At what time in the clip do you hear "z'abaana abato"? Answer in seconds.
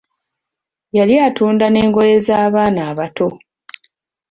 2.25-3.27